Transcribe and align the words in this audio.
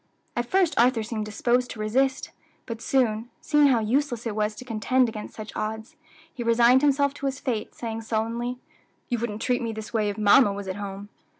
At 0.35 0.47
first 0.47 0.73
Arthur 0.79 1.03
seemed 1.03 1.25
disposed 1.27 1.69
to 1.69 1.79
resist; 1.79 2.31
but 2.65 2.81
soon, 2.81 3.29
seeing 3.39 3.67
how 3.67 3.77
useless 3.81 4.25
it 4.25 4.35
was 4.35 4.55
to 4.55 4.65
contend 4.65 5.07
against 5.07 5.35
such 5.35 5.55
odds, 5.55 5.95
he 6.33 6.41
resigned 6.41 6.81
himself 6.81 7.13
to 7.13 7.27
his 7.27 7.39
fate, 7.39 7.75
saying 7.75 8.01
sullenly, 8.01 8.57
"You 9.09 9.19
wouldn't 9.19 9.43
treat 9.43 9.61
me 9.61 9.73
this 9.73 9.93
way 9.93 10.09
if 10.09 10.17
mamma 10.17 10.53
was 10.53 10.67
at 10.67 10.77
home." 10.77 11.09